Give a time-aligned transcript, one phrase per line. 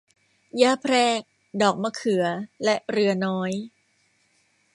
[0.57, 1.21] หญ้าแพรก
[1.61, 2.25] ดอกมะเขือ
[2.63, 3.51] และเรือน้อย